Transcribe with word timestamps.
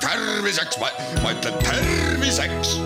terviseks, 0.00 0.78
ma 1.22 1.30
ütlen 1.32 1.54
terviseks. 1.64 2.80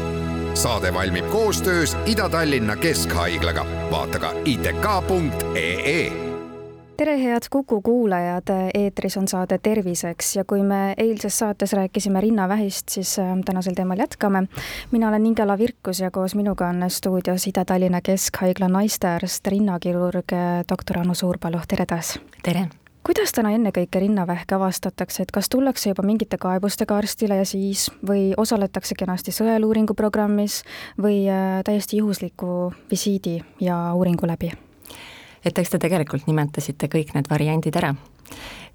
saade 0.54 0.94
valmib 0.94 1.30
koostöös 1.30 1.96
Ida-Tallinna 2.06 2.76
Keskhaiglaga, 2.76 3.66
vaata 3.90 4.18
ka 4.18 4.32
itk.ee 4.44 6.24
tere, 6.96 7.22
head 7.22 7.42
Kuku 7.50 7.80
kuulajad, 7.82 8.50
eetris 8.74 9.16
on 9.16 9.28
saade 9.28 9.58
Terviseks 9.58 10.36
ja 10.36 10.44
kui 10.44 10.62
me 10.62 10.94
eilses 10.96 11.38
saates 11.38 11.72
rääkisime 11.72 12.20
rinnavähist, 12.20 12.88
siis 12.88 13.18
äh, 13.18 13.34
tänasel 13.44 13.74
teemal 13.74 13.98
jätkame. 13.98 14.42
mina 14.90 15.08
olen 15.08 15.26
Ingela 15.26 15.58
Virkus 15.58 16.00
ja 16.00 16.10
koos 16.10 16.34
minuga 16.34 16.68
on 16.68 16.84
stuudios 16.88 17.46
Ida-Tallinna 17.46 18.00
Keskhaigla 18.00 18.68
naistearst, 18.68 19.46
rinnakirurg 19.46 20.32
doktor 20.70 20.98
Anu 20.98 21.14
Suurpalu, 21.14 21.60
tere 21.68 21.86
taas! 21.86 22.18
tere! 22.42 22.83
Kuidas 23.04 23.32
täna 23.36 23.52
ennekõike 23.54 24.00
rinnavähk 24.00 24.52
avastatakse, 24.56 25.24
et 25.24 25.32
kas 25.34 25.50
tullakse 25.52 25.90
juba 25.90 26.04
mingite 26.06 26.38
kaebustega 26.40 26.96
arstile 26.96 27.36
ja 27.40 27.44
siis 27.48 27.86
või 28.06 28.32
osaletakse 28.36 28.96
kenasti 28.98 29.34
sõeluuringu 29.34 29.94
programmis 29.94 30.62
või 31.00 31.24
äh, 31.28 31.60
täiesti 31.64 32.00
juhusliku 32.00 32.72
visiidi 32.90 33.40
ja 33.60 33.78
uuringu 33.94 34.26
läbi? 34.26 34.52
et 35.44 35.58
eks 35.58 35.74
te 35.74 35.78
tegelikult 35.78 36.24
nimetasite 36.26 36.88
kõik 36.88 37.12
need 37.14 37.28
variandid 37.30 37.76
ära. 37.76 37.94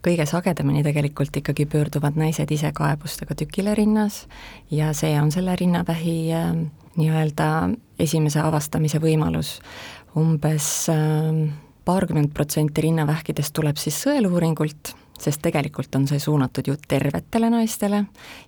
kõige 0.05 0.25
sagedamini 0.29 0.83
tegelikult 0.83 1.35
ikkagi 1.35 1.65
pöörduvad 1.65 2.15
naised 2.15 2.51
ise 2.51 2.71
kaebustega 2.71 3.35
tükile 3.35 3.73
rinnas 3.75 4.27
ja 4.71 4.93
see 4.93 5.17
on 5.21 5.31
selle 5.31 5.55
rinnavähi 5.55 6.19
äh, 6.33 6.53
nii-öelda 6.95 7.69
esimese 7.99 8.39
avastamise 8.39 9.01
võimalus. 9.01 9.59
umbes 10.15 10.89
äh, 10.89 11.49
paarkümmend 11.89 12.33
protsenti 12.37 12.85
rinnavähkidest 12.85 13.55
tuleb 13.57 13.79
siis 13.81 13.97
sõeluuringult, 14.03 14.93
sest 15.19 15.41
tegelikult 15.41 15.95
on 15.97 16.05
see 16.09 16.21
suunatud 16.21 16.69
ju 16.69 16.77
tervetele 16.87 17.49
naistele 17.49 18.03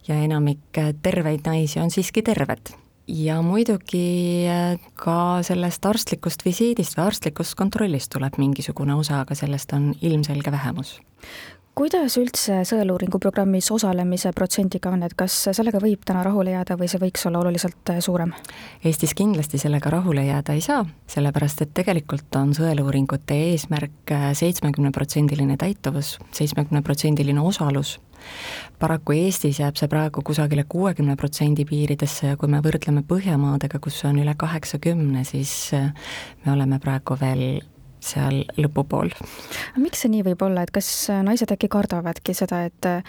ja 0.08 0.20
enamik 0.22 0.82
terveid 1.02 1.50
naisi 1.50 1.82
on 1.82 1.92
siiski 1.94 2.22
terved. 2.22 2.76
ja 3.08 3.42
muidugi 3.42 4.46
äh, 4.48 4.80
ka 4.96 5.42
sellest 5.44 5.86
arstlikust 5.86 6.46
visiidist 6.46 6.94
või 6.98 7.08
arstlikust 7.10 7.58
kontrollist 7.60 8.12
tuleb 8.14 8.38
mingisugune 8.38 8.94
osa, 8.96 9.24
aga 9.26 9.36
sellest 9.36 9.74
on 9.74 9.90
ilmselge 10.02 10.52
vähemus 10.52 11.00
kuidas 11.76 12.18
üldse 12.20 12.62
sõeluuringu 12.68 13.20
programmis 13.22 13.70
osalemise 13.74 14.32
protsendiga 14.36 14.92
on, 14.92 15.04
et 15.08 15.16
kas 15.18 15.36
sellega 15.56 15.80
võib 15.82 16.04
täna 16.08 16.24
rahule 16.26 16.54
jääda 16.56 16.78
või 16.80 16.90
see 16.92 17.02
võiks 17.02 17.26
olla 17.30 17.42
oluliselt 17.44 17.94
äh, 17.94 18.02
suurem? 18.04 18.34
Eestis 18.84 19.16
kindlasti 19.18 19.60
sellega 19.62 19.94
rahule 19.94 20.26
jääda 20.28 20.56
ei 20.58 20.64
saa, 20.66 20.84
sellepärast 21.12 21.66
et 21.66 21.74
tegelikult 21.78 22.36
on 22.40 22.54
sõeluuringute 22.58 23.38
eesmärk 23.52 24.14
äh, 24.16 24.30
seitsmekümneprotsendiline 24.38 25.58
täituvus, 25.62 26.18
seitsmekümneprotsendiline 26.38 27.42
osalus 27.42 27.98
paraku 28.80 29.16
Eestis 29.18 29.60
jääb 29.62 29.78
see 29.80 29.90
praegu 29.90 30.22
kusagile 30.26 30.66
kuuekümne 30.70 31.16
protsendi 31.18 31.66
piiridesse 31.66 32.34
ja 32.34 32.38
kui 32.38 32.50
me 32.52 32.62
võrdleme 32.62 33.02
Põhjamaadega, 33.08 33.82
kus 33.82 33.98
on 34.10 34.20
üle 34.22 34.36
kaheksakümne, 34.38 35.24
siis 35.28 35.54
äh, 35.78 35.92
me 36.46 36.54
oleme 36.54 36.80
praegu 36.84 37.18
veel 37.22 37.62
seal 38.02 38.44
lõpupool. 38.58 39.14
miks 39.78 40.04
see 40.04 40.12
nii 40.16 40.26
võib 40.32 40.44
olla, 40.48 40.66
et 40.66 40.74
kas 40.74 40.90
naised 41.24 41.52
äkki 41.54 41.70
kardavadki 41.72 42.36
seda, 42.38 42.64
et 42.70 42.90
äh, 42.90 43.02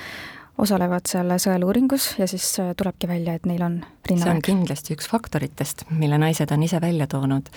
osalevad 0.60 1.08
seal 1.08 1.32
sõeluuringus 1.40 2.12
ja 2.20 2.28
siis 2.30 2.46
äh, 2.60 2.72
tulebki 2.78 3.08
välja, 3.10 3.36
et 3.38 3.46
neil 3.48 3.62
on 3.64 3.78
rinnavähk? 4.08 4.26
see 4.26 4.36
on 4.36 4.42
kindlasti 4.44 4.96
üks 4.96 5.08
faktoritest, 5.10 5.86
mille 5.90 6.18
naised 6.20 6.52
on 6.52 6.66
ise 6.66 6.80
välja 6.82 7.08
toonud. 7.10 7.48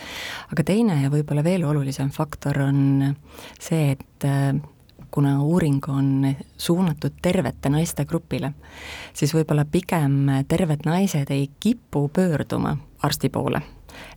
aga 0.52 0.68
teine 0.68 1.02
ja 1.04 1.12
võib-olla 1.14 1.44
veel 1.46 1.68
olulisem 1.68 2.12
faktor 2.16 2.62
on 2.66 3.12
see, 3.60 3.92
et 3.98 4.28
äh, 4.28 4.56
kuna 5.16 5.38
uuring 5.44 5.84
on 5.92 6.36
suunatud 6.58 7.22
tervete 7.22 7.72
naiste 7.72 8.06
grupile, 8.06 8.52
siis 9.14 9.32
võib-olla 9.36 9.68
pigem 9.68 10.44
terved 10.48 10.88
naised 10.88 11.32
ei 11.32 11.50
kipu 11.60 12.10
pöörduma 12.12 12.78
arsti 13.04 13.30
poole 13.30 13.62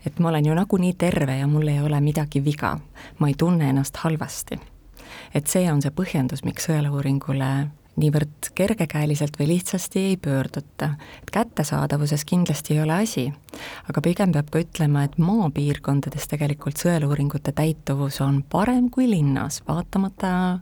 et 0.06 0.18
ma 0.18 0.28
olen 0.28 0.46
ju 0.46 0.54
nagunii 0.54 0.94
terve 0.98 1.38
ja 1.38 1.46
mul 1.46 1.68
ei 1.68 1.80
ole 1.80 2.00
midagi 2.00 2.44
viga, 2.44 2.78
ma 3.18 3.28
ei 3.28 3.34
tunne 3.38 3.70
ennast 3.70 3.96
halvasti. 3.96 4.58
et 5.34 5.46
see 5.46 5.72
on 5.72 5.82
see 5.82 5.90
põhjendus, 5.90 6.44
miks 6.44 6.68
sõeluuringule 6.68 7.68
niivõrd 7.98 8.50
kergekäeliselt 8.54 9.38
või 9.38 9.48
lihtsasti 9.54 10.00
ei 10.10 10.16
pöörduta. 10.16 10.90
et 11.22 11.30
kättesaadavuses 11.30 12.24
kindlasti 12.24 12.74
ei 12.74 12.82
ole 12.82 12.92
asi, 13.02 13.32
aga 13.88 14.00
pigem 14.00 14.32
peab 14.32 14.50
ka 14.50 14.62
ütlema, 14.62 15.04
et 15.04 15.18
maapiirkondades 15.18 16.28
tegelikult 16.28 16.78
sõeluuringute 16.78 17.52
täituvus 17.52 18.20
on 18.20 18.42
parem 18.42 18.90
kui 18.90 19.10
linnas, 19.10 19.62
vaatamata 19.68 20.60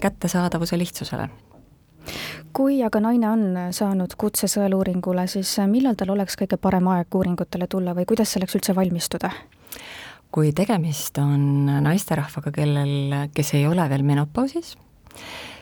kättesaadavuse 0.00 0.78
lihtsusele 0.78 1.28
kui 2.54 2.82
aga 2.86 3.00
naine 3.02 3.28
on 3.28 3.44
saanud 3.74 4.14
kutse 4.18 4.48
sõeluuringule, 4.50 5.26
siis 5.30 5.56
millal 5.70 5.98
tal 5.98 6.14
oleks 6.14 6.38
kõige 6.38 6.58
parem 6.60 6.88
aeg 6.94 7.14
uuringutele 7.14 7.66
tulla 7.70 7.94
või 7.96 8.06
kuidas 8.08 8.34
selleks 8.36 8.58
üldse 8.60 8.76
valmistuda? 8.76 9.32
kui 10.34 10.50
tegemist 10.50 11.18
on 11.22 11.68
naisterahvaga, 11.84 12.50
kellel, 12.50 13.14
kes 13.34 13.52
ei 13.54 13.68
ole 13.70 13.84
veel 13.86 14.02
menopausis, 14.02 14.72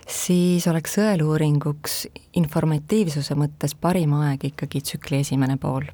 siis 0.08 0.66
oleks 0.68 0.96
sõeluuringuks 0.98 1.98
informatiivsuse 2.38 3.36
mõttes 3.38 3.74
parim 3.78 4.14
aeg 4.18 4.48
ikkagi 4.52 4.82
tsükli 4.84 5.22
esimene 5.22 5.58
pool. 5.60 5.86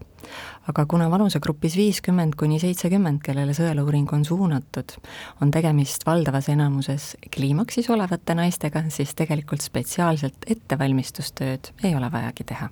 Aga 0.69 0.85
kuna 0.91 1.07
vanusegrupis 1.11 1.77
viiskümmend 1.79 2.37
kuni 2.37 2.59
seitsekümmend, 2.61 3.23
kellele 3.25 3.55
sõeluuring 3.57 4.11
on 4.13 4.27
suunatud, 4.29 4.99
on 5.41 5.53
tegemist 5.55 6.05
valdavas 6.07 6.51
enamuses 6.53 7.15
kliimaksis 7.35 7.89
olevate 7.95 8.37
naistega, 8.37 8.85
siis 8.93 9.15
tegelikult 9.17 9.65
spetsiaalselt 9.65 10.51
ettevalmistustööd 10.51 11.73
ei 11.85 11.97
ole 11.97 12.13
vajagi 12.13 12.51
teha 12.53 12.69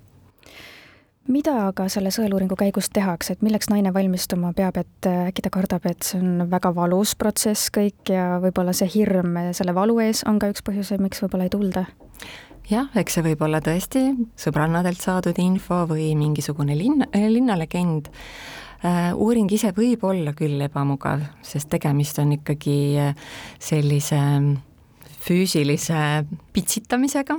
mida 1.32 1.54
aga 1.68 1.88
selle 1.92 2.10
sõeluuringu 2.14 2.56
käigus 2.58 2.88
tehakse, 2.94 3.34
et 3.36 3.44
milleks 3.44 3.70
naine 3.72 3.92
valmistuma 3.94 4.52
peab, 4.56 4.78
et 4.80 5.08
äkki 5.10 5.44
ta 5.44 5.52
kardab, 5.54 5.86
et 5.90 6.06
see 6.06 6.20
on 6.22 6.46
väga 6.50 6.72
valus 6.76 7.14
protsess 7.18 7.70
kõik 7.74 8.12
ja 8.14 8.36
võib-olla 8.42 8.74
see 8.76 8.88
hirm 8.94 9.38
selle 9.56 9.74
valu 9.76 9.98
ees 10.04 10.24
on 10.28 10.40
ka 10.42 10.50
üks 10.52 10.64
põhjuseid, 10.66 11.02
miks 11.02 11.22
võib-olla 11.24 11.48
ei 11.48 11.54
tulda? 11.54 11.86
jah, 12.70 12.90
eks 12.98 13.18
see 13.18 13.26
võib 13.28 13.42
olla 13.46 13.62
tõesti 13.62 14.08
sõbrannadelt 14.38 15.02
saadud 15.02 15.38
info 15.38 15.84
või 15.90 16.10
mingisugune 16.18 16.74
linn, 16.78 17.06
linnalegend. 17.14 18.10
Äh, 18.86 19.12
uuring 19.14 19.50
ise 19.54 19.70
võib 19.76 20.02
olla 20.04 20.34
küll 20.36 20.60
ebamugav, 20.66 21.22
sest 21.46 21.70
tegemist 21.72 22.18
on 22.22 22.34
ikkagi 22.36 22.78
sellise 23.62 24.20
füüsilise 25.26 26.24
pitsitamisega, 26.54 27.34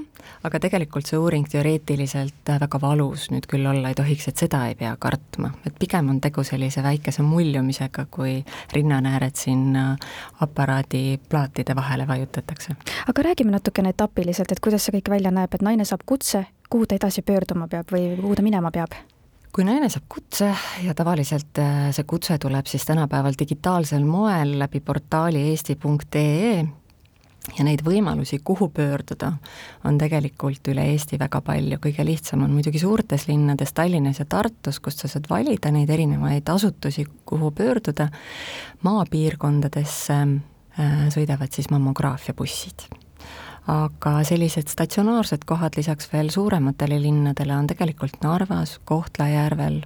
aga 0.47 0.59
tegelikult 0.61 1.07
see 1.07 1.19
uuring 1.19 1.47
teoreetiliselt 1.49 2.51
väga 2.59 2.79
valus 2.83 3.29
nüüd 3.31 3.47
küll 3.49 3.67
olla 3.69 3.91
ei 3.91 3.97
tohiks, 3.97 4.27
et 4.27 4.43
seda 4.43 4.65
ei 4.67 4.75
pea 4.79 4.93
kartma, 4.99 5.53
et 5.65 5.75
pigem 5.79 6.11
on 6.11 6.19
tegu 6.23 6.43
sellise 6.47 6.83
väikese 6.83 7.23
muljumisega, 7.25 8.07
kui 8.11 8.37
rinnanääred 8.75 9.35
sinna 9.39 9.89
aparaadi 10.43 11.19
plaatide 11.29 11.75
vahele 11.75 12.07
vajutatakse. 12.07 12.75
aga 13.07 13.27
räägime 13.29 13.55
natukene 13.55 13.95
etapiliselt, 13.95 14.51
et 14.51 14.63
kuidas 14.63 14.85
see 14.85 14.97
kõik 14.97 15.11
välja 15.15 15.31
näeb, 15.31 15.53
et 15.53 15.63
naine 15.63 15.85
saab 15.87 16.03
kutse, 16.05 16.45
kuhu 16.69 16.85
ta 16.87 16.97
edasi 16.99 17.23
pöörduma 17.23 17.69
peab 17.71 17.93
või 17.93 18.09
kuhu 18.19 18.35
ta 18.35 18.43
minema 18.43 18.71
peab? 18.71 18.97
kui 19.55 19.63
naine 19.65 19.87
saab 19.89 20.03
kutse 20.11 20.51
ja 20.85 20.93
tavaliselt 20.93 21.57
äh, 21.63 21.87
see 21.95 22.03
kutse 22.05 22.35
tuleb 22.37 22.67
siis 22.69 22.83
tänapäeval 22.85 23.33
digitaalsel 23.39 24.03
moel 24.05 24.51
läbi 24.59 24.83
portaali 24.85 25.47
eesti.ee 25.49 26.67
ja 27.55 27.63
neid 27.65 27.81
võimalusi, 27.85 28.39
kuhu 28.43 28.69
pöörduda, 28.73 29.31
on 29.87 29.97
tegelikult 29.97 30.67
üle 30.71 30.83
Eesti 30.91 31.19
väga 31.19 31.41
palju, 31.45 31.79
kõige 31.83 32.05
lihtsam 32.07 32.43
on 32.45 32.53
muidugi 32.55 32.81
suurtes 32.81 33.27
linnades, 33.29 33.73
Tallinnas 33.77 34.21
ja 34.21 34.27
Tartus, 34.29 34.81
kust 34.83 35.03
sa 35.03 35.11
saad 35.11 35.29
valida 35.29 35.71
neid 35.71 35.89
erinevaid 35.93 36.49
asutusi, 36.49 37.07
kuhu 37.25 37.51
pöörduda, 37.55 38.09
maapiirkondadesse 38.87 40.21
äh, 40.21 41.03
sõidavad 41.13 41.53
siis 41.53 41.71
mammograafiabussid. 41.73 42.89
aga 43.67 44.11
sellised 44.23 44.69
statsionaarsed 44.71 45.43
kohad 45.45 45.75
lisaks 45.75 46.07
veel 46.13 46.29
suurematele 46.31 47.01
linnadele 47.01 47.55
on 47.55 47.67
tegelikult 47.67 48.21
Narvas, 48.23 48.79
Kohtla-Järvel, 48.85 49.81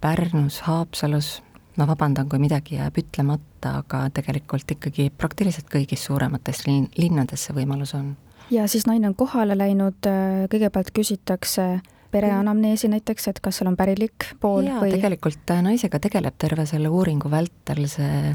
Pärnus, 0.00 0.60
Haapsalus, 0.60 1.42
ma 1.78 1.86
vabandan, 1.88 2.28
kui 2.28 2.40
midagi 2.42 2.78
jääb 2.78 2.98
ütlemata, 3.00 3.78
aga 3.82 4.06
tegelikult 4.14 4.76
ikkagi 4.76 5.10
praktiliselt 5.16 5.70
kõigis 5.72 6.04
suuremates 6.08 6.64
linn, 6.66 6.88
linnades 6.98 7.46
see 7.46 7.56
võimalus 7.56 7.94
on. 7.98 8.16
ja 8.50 8.66
siis 8.68 8.86
naine 8.86 9.10
on 9.10 9.16
kohale 9.18 9.56
läinud, 9.58 10.10
kõigepealt 10.52 10.92
küsitakse 10.96 11.78
pereanamneesi 12.10 12.88
näiteks, 12.88 13.28
et 13.28 13.40
kas 13.44 13.60
seal 13.60 13.70
on 13.70 13.76
pärilik 13.76 14.30
pool 14.40 14.66
ja, 14.68 14.78
või? 14.82 14.92
tegelikult 14.96 15.52
naisega 15.62 16.00
tegeleb 16.00 16.36
terve 16.40 16.64
selle 16.66 16.88
uuringu 16.88 17.30
vältel 17.30 17.84
see 17.90 18.34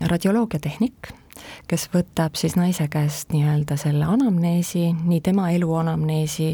radioloogiatehnik, 0.00 1.10
kes 1.68 1.86
võtab 1.92 2.36
siis 2.38 2.54
naise 2.58 2.86
käest 2.90 3.32
nii-öelda 3.34 3.76
selle 3.80 4.06
anamneesi, 4.10 4.88
nii 4.94 5.20
tema 5.24 5.48
elu 5.54 5.70
anamneesi 5.80 6.48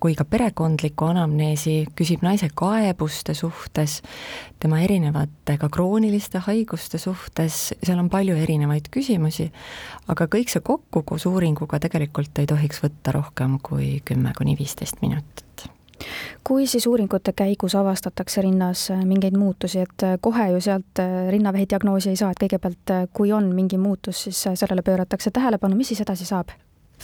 kui 0.00 0.16
ka 0.18 0.26
perekondliku 0.28 1.08
anamneesi, 1.10 1.76
küsib 1.96 2.24
naise 2.24 2.48
kaebuste 2.54 3.34
suhtes, 3.36 4.00
tema 4.60 4.80
erinevate 4.84 5.58
ka 5.60 5.68
krooniliste 5.72 6.42
haiguste 6.46 7.00
suhtes, 7.02 7.74
seal 7.82 8.00
on 8.00 8.10
palju 8.12 8.36
erinevaid 8.40 8.90
küsimusi, 8.94 9.50
aga 10.08 10.28
kõik 10.30 10.52
see 10.52 10.64
kokku 10.64 11.04
koos 11.04 11.28
uuringuga 11.30 11.80
tegelikult 11.82 12.42
ei 12.42 12.50
tohiks 12.50 12.84
võtta 12.84 13.16
rohkem 13.16 13.58
kui 13.62 13.98
kümme 14.04 14.32
kuni 14.36 14.58
viisteist 14.60 15.02
minutit 15.04 15.68
kui 16.44 16.66
siis 16.66 16.86
uuringute 16.86 17.32
käigus 17.36 17.74
avastatakse 17.78 18.42
rinnas 18.42 18.90
äh, 18.90 19.04
mingeid 19.04 19.36
muutusi, 19.38 19.80
et 19.84 20.02
äh, 20.02 20.18
kohe 20.20 20.48
ju 20.52 20.60
sealt 20.60 21.00
äh, 21.02 21.28
rinnavähi 21.30 21.66
diagnoosi 21.70 22.12
ei 22.12 22.20
saa, 22.20 22.32
et 22.34 22.42
kõigepealt, 22.42 22.94
kui 23.12 23.32
on 23.32 23.50
mingi 23.54 23.78
muutus, 23.80 24.26
siis 24.26 24.44
sellele 24.54 24.84
pööratakse 24.84 25.32
tähelepanu, 25.34 25.76
mis 25.78 25.92
siis 25.92 26.04
edasi 26.04 26.28
saab? 26.28 26.54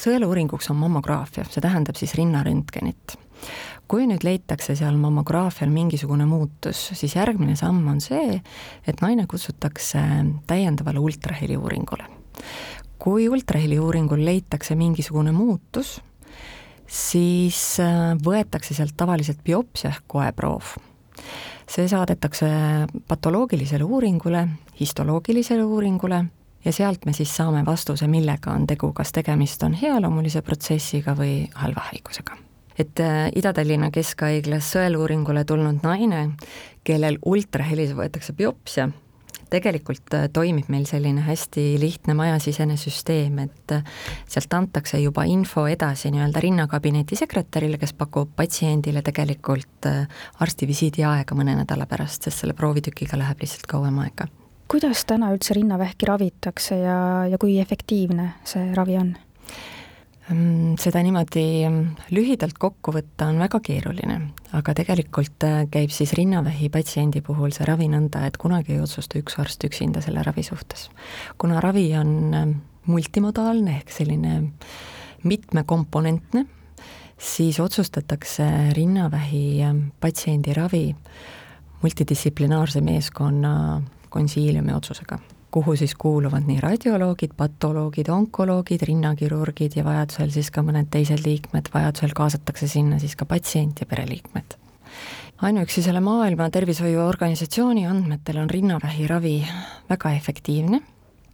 sõeluuringuks 0.01 0.71
on 0.71 0.79
mammograafia, 0.81 1.45
see 1.51 1.61
tähendab 1.61 1.99
siis 1.99 2.15
rinnaröntgenit. 2.17 3.17
kui 3.91 4.05
nüüd 4.07 4.23
leitakse 4.23 4.77
seal 4.79 4.95
mammograafial 5.01 5.71
mingisugune 5.75 6.27
muutus, 6.31 6.91
siis 6.95 7.17
järgmine 7.17 7.57
samm 7.59 7.89
on 7.91 7.99
see, 8.01 8.39
et 8.87 9.03
naine 9.03 9.27
kutsutakse 9.27 10.01
täiendavale 10.47 10.99
ultraheliuuringule. 10.99 12.07
kui 12.99 13.29
ultraheliuuringul 13.29 14.25
leitakse 14.25 14.75
mingisugune 14.75 15.33
muutus, 15.33 16.01
siis 16.91 17.79
äh, 17.81 18.13
võetakse 18.25 18.75
sealt 18.75 18.97
tavaliselt 18.99 19.45
biopsia 19.47 19.93
ehk 19.95 20.07
koeproov. 20.11 20.77
see 21.71 21.87
saadetakse 21.89 22.47
patoloogilisele 23.09 23.85
uuringule, 23.85 24.49
histoloogilisele 24.81 25.63
uuringule 25.63 26.25
ja 26.65 26.73
sealt 26.73 27.07
me 27.07 27.13
siis 27.13 27.37
saame 27.37 27.63
vastuse, 27.67 28.09
millega 28.11 28.51
on 28.51 28.67
tegu, 28.67 28.93
kas 28.93 29.13
tegemist 29.13 29.63
on 29.63 29.75
healoomulise 29.75 30.43
protsessiga 30.43 31.15
või 31.17 31.45
halva 31.55 31.87
haigusega. 31.93 32.37
et 32.79 33.01
äh, 33.01 33.29
Ida-Tallinna 33.37 33.91
Keskhaiglas 33.91 34.73
sõeluuringule 34.75 35.45
tulnud 35.45 35.83
naine, 35.83 36.31
kellel 36.85 37.19
ultrahelis 37.25 37.95
võetakse 37.95 38.33
biopsia, 38.33 38.89
tegelikult 39.51 40.15
äh, 40.17 40.27
toimib 40.33 40.71
meil 40.73 40.87
selline 40.89 41.25
hästi 41.27 41.65
lihtne 41.81 42.15
majasisene 42.19 42.77
süsteem, 42.81 43.39
et 43.47 43.75
äh, 43.77 43.85
sealt 44.31 44.55
antakse 44.57 45.01
juba 45.03 45.25
info 45.29 45.67
edasi 45.71 46.13
nii-öelda 46.15 46.43
rinnakabineti 46.43 47.19
sekretärile, 47.19 47.79
kes 47.81 47.95
pakub 47.99 48.33
patsiendile 48.37 49.03
tegelikult 49.07 49.89
äh, 49.91 50.05
arstivisiidi 50.41 51.07
aega 51.07 51.39
mõne 51.39 51.57
nädala 51.63 51.89
pärast, 51.91 52.29
sest 52.29 52.45
selle 52.45 52.57
proovitükiga 52.59 53.19
läheb 53.21 53.43
lihtsalt 53.43 53.67
kauem 53.71 53.99
aega. 54.05 54.29
kuidas 54.71 55.03
täna 55.05 55.33
üldse 55.35 55.55
rinnavähki 55.59 56.07
ravitakse 56.07 56.79
ja, 56.79 57.01
ja 57.31 57.39
kui 57.39 57.59
efektiivne 57.59 58.33
see 58.47 58.71
ravi 58.75 58.97
on? 59.01 59.17
Mm, 60.31 60.77
seda 60.79 61.01
niimoodi 61.03 61.43
mm, 61.67 62.11
lühidalt 62.15 62.55
kokku 62.61 62.93
võtta 62.95 63.27
on 63.33 63.41
väga 63.43 63.59
keeruline, 63.67 64.19
aga 64.55 64.75
tegelikult 64.79 65.43
äh, 65.47 65.65
käib 65.73 65.91
siis 65.91 66.13
rinnavähi 66.15 66.69
patsiendi 66.71 67.23
puhul 67.27 67.51
see 67.57 67.67
ravi 67.67 67.89
nõnda, 67.91 68.23
et 68.29 68.39
kunagi 68.39 68.77
ei 68.77 68.83
otsusta 68.85 69.19
üks 69.19 69.41
arst 69.43 69.67
üksinda 69.67 70.03
selle 70.05 70.23
ravi 70.23 70.45
suhtes. 70.47 70.87
kuna 71.39 71.59
ravi 71.65 71.89
on 71.99 72.13
mm, 72.29 72.55
multimodaalne 72.93 73.75
ehk 73.81 73.91
selline 73.91 74.37
mitmekomponentne, 75.27 76.45
siis 77.19 77.59
otsustatakse 77.61 78.47
rinnavähi 78.79 79.67
patsiendi 80.01 80.55
ravi 80.55 80.87
multidistsiplinaarse 81.83 82.81
meeskonna 82.87 83.83
konsiiliumi 84.15 84.79
otsusega 84.79 85.19
kuhu 85.51 85.77
siis 85.77 85.95
kuuluvad 85.95 86.47
nii 86.47 86.61
radioloogid, 86.61 87.35
patoloogid, 87.37 88.09
onkoloogid, 88.09 88.83
rinnakirurgid 88.87 89.77
ja 89.77 89.85
vajadusel 89.85 90.31
siis 90.31 90.51
ka 90.55 90.63
mõned 90.67 90.91
teised 90.91 91.25
liikmed, 91.27 91.71
vajadusel 91.75 92.15
kaasatakse 92.17 92.69
sinna 92.71 92.99
siis 93.03 93.17
ka 93.17 93.27
patsient 93.27 93.81
ja 93.81 93.87
pereliikmed. 93.87 94.57
ainuüksi 95.43 95.83
selle 95.83 96.01
Maailma 96.01 96.51
Tervishoiuorganisatsiooni 96.51 97.87
andmetel 97.87 98.39
on 98.39 98.51
rinnavähi 98.51 99.07
ravi 99.07 99.37
väga 99.91 100.13
efektiivne, 100.13 100.81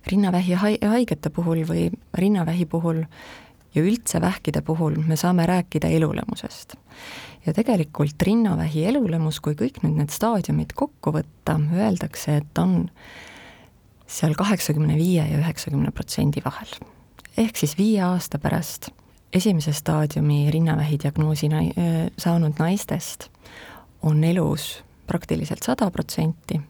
rinnavähi 0.07 0.55
haigete 0.87 1.31
puhul 1.31 1.65
või 1.69 1.91
rinnavähi 2.15 2.67
puhul 2.67 3.03
ja 3.75 3.83
üldse 3.83 4.21
vähkide 4.21 4.63
puhul 4.63 4.97
me 5.07 5.17
saame 5.17 5.47
rääkida 5.47 5.89
elulemusest. 5.89 6.75
ja 7.47 7.53
tegelikult 7.55 8.23
rinnavähi 8.23 8.85
elulemus, 8.85 9.41
kui 9.41 9.55
kõik 9.55 9.83
nüüd 9.83 10.01
need 10.01 10.11
staadiumid 10.11 10.73
kokku 10.75 11.13
võtta, 11.15 11.61
öeldakse, 11.75 12.41
et 12.41 12.59
on 12.59 12.89
seal 14.07 14.35
kaheksakümne 14.39 14.97
viie 14.97 15.25
ja 15.27 15.39
üheksakümne 15.39 15.91
protsendi 15.91 16.43
vahel. 16.45 16.71
ehk 17.37 17.57
siis 17.57 17.79
viie 17.79 18.03
aasta 18.03 18.39
pärast 18.39 18.91
esimese 19.33 19.73
staadiumi 19.73 20.51
rinnavähi 20.51 20.99
diagnoosi 21.03 21.49
nai-, 21.49 21.73
saanud 22.19 22.59
naistest 22.59 23.29
on 24.03 24.25
elus 24.25 24.85
praktiliselt 25.07 25.63
sada 25.63 25.91
protsenti, 25.91 26.61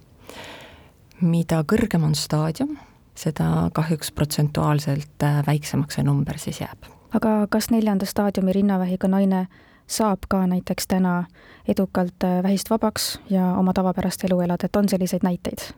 mida 1.21 1.63
kõrgem 1.69 2.05
on 2.05 2.15
staadium, 2.15 2.77
seda 3.17 3.71
kahjuks 3.77 4.13
protsentuaalselt 4.13 5.25
äh, 5.25 5.41
väiksemaks 5.47 5.97
see 5.97 6.05
number 6.05 6.39
siis 6.39 6.61
jääb. 6.61 6.91
aga 7.15 7.47
kas 7.51 7.71
neljanda 7.71 8.07
staadiumi 8.07 8.53
rinnavähiga 8.53 9.09
naine 9.09 9.47
saab 9.87 10.27
ka 10.29 10.47
näiteks 10.47 10.87
täna 10.87 11.25
edukalt 11.69 12.25
äh, 12.25 12.43
vähist 12.43 12.71
vabaks 12.71 13.21
ja 13.31 13.55
oma 13.57 13.73
tavapärast 13.73 14.25
elu 14.25 14.41
elada, 14.41 14.67
et 14.67 14.77
on 14.77 14.89
selliseid 14.89 15.25
näiteid? 15.25 15.73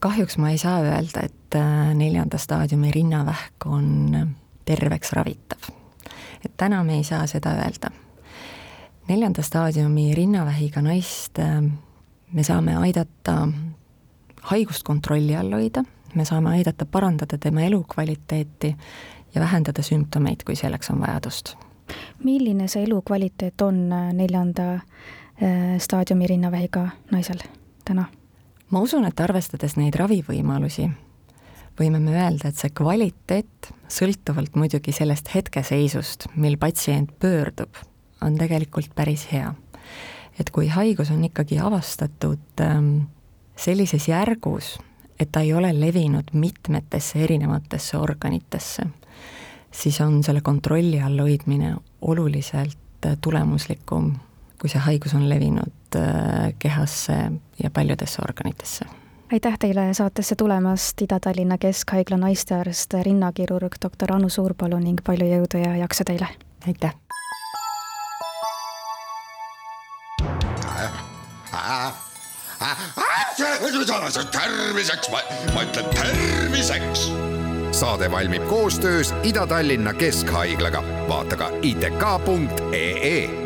Kahjuks 0.00 0.38
ma 0.38 0.50
ei 0.50 0.58
saa 0.58 0.80
öelda, 0.80 1.24
et 1.24 1.54
äh, 1.54 1.94
neljanda 1.94 2.38
staadiumi 2.38 2.90
rinnavähk 2.90 3.66
on 3.66 4.28
terveks 4.64 5.12
ravitav. 5.12 5.70
et 6.44 6.52
täna 6.56 6.84
me 6.84 6.96
ei 6.96 7.04
saa 7.04 7.26
seda 7.26 7.50
öelda. 7.50 7.90
neljanda 9.08 9.42
staadiumi 9.42 10.14
rinnavähiga 10.14 10.82
naist 10.82 11.38
äh, 11.38 11.62
me 12.32 12.42
saame 12.42 12.76
aidata 12.76 13.48
haigust 14.42 14.82
kontrolli 14.82 15.36
all 15.36 15.52
hoida, 15.52 15.84
me 16.14 16.24
saame 16.24 16.50
aidata 16.50 16.86
parandada 16.86 17.38
tema 17.38 17.60
elukvaliteeti 17.60 18.76
ja 19.34 19.40
vähendada 19.40 19.82
sümptomeid, 19.82 20.44
kui 20.46 20.56
selleks 20.56 20.90
on 20.90 21.00
vajadust. 21.00 21.56
milline 22.24 22.68
see 22.68 22.84
elukvaliteet 22.84 23.60
on 23.60 23.92
äh, 23.92 24.12
neljanda 24.12 24.80
staadiumi 25.78 26.26
rinnavähiga 26.26 26.88
naisel 27.10 27.38
täna? 27.84 28.04
Ma 28.70 28.80
usun, 28.80 29.04
et 29.08 29.20
arvestades 29.20 29.76
neid 29.78 29.96
ravivõimalusi, 29.98 30.88
võime 31.80 32.00
me 32.02 32.14
öelda, 32.14 32.50
et 32.50 32.60
see 32.60 32.72
kvaliteet, 32.76 33.70
sõltuvalt 33.90 34.56
muidugi 34.58 34.92
sellest 34.94 35.32
hetkeseisust, 35.34 36.28
mil 36.36 36.58
patsient 36.60 37.12
pöördub, 37.22 37.82
on 38.22 38.36
tegelikult 38.38 38.94
päris 38.94 39.26
hea. 39.32 39.54
et 40.40 40.50
kui 40.50 40.70
haigus 40.72 41.10
on 41.10 41.24
ikkagi 41.24 41.58
avastatud 41.60 42.60
ähm, 42.64 43.10
sellises 43.56 44.06
järgus, 44.08 44.78
et 45.20 45.28
ta 45.32 45.42
ei 45.44 45.52
ole 45.52 45.68
levinud 45.76 46.30
mitmetesse 46.32 47.18
erinevatesse 47.20 47.98
organitesse, 47.98 48.86
siis 49.70 50.00
on 50.00 50.22
selle 50.24 50.40
kontrolli 50.40 51.00
all 51.00 51.20
hoidmine 51.20 51.74
oluliselt 52.00 53.04
äh, 53.06 53.18
tulemuslikum 53.20 54.14
kui 54.60 54.70
see 54.70 54.80
haigus 54.84 55.14
on 55.16 55.28
levinud 55.28 55.96
äh, 55.96 56.52
kehasse 56.58 57.16
ja 57.62 57.70
paljudesse 57.70 58.22
organitesse. 58.28 58.84
aitäh 59.32 59.58
teile 59.58 59.94
saatesse 59.94 60.36
tulemast, 60.36 61.02
Ida-Tallinna 61.02 61.58
Keskhaigla 61.58 62.16
naistearst, 62.16 62.94
rinnakirurg 63.02 63.80
doktor 63.82 64.12
Anu 64.12 64.28
Suurpalu 64.28 64.78
ning 64.78 65.00
palju 65.06 65.26
jõudu 65.26 65.64
ja 65.64 65.76
jaksu 65.76 66.04
teile! 66.04 66.28
aitäh! 66.66 66.94
terviseks, 74.32 75.08
ma 75.54 75.62
ütlen 75.62 75.88
terviseks 75.94 77.10
saade 77.72 78.10
valmib 78.10 78.44
koostöös 78.48 79.14
Ida-Tallinna 79.22 79.94
Keskhaiglaga, 79.94 80.82
vaata 81.08 81.36
ka 81.36 81.50
itk.ee 81.62 83.39